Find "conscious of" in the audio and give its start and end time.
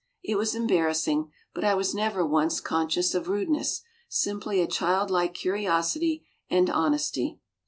2.59-3.29